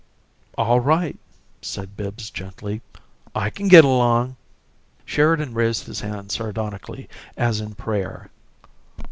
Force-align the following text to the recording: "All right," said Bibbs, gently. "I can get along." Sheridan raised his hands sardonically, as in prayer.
"All 0.57 0.79
right," 0.79 1.19
said 1.61 1.95
Bibbs, 1.95 2.31
gently. 2.31 2.81
"I 3.35 3.51
can 3.51 3.67
get 3.67 3.85
along." 3.85 4.35
Sheridan 5.05 5.53
raised 5.53 5.85
his 5.85 5.99
hands 6.01 6.33
sardonically, 6.33 7.07
as 7.37 7.61
in 7.61 7.75
prayer. 7.75 8.31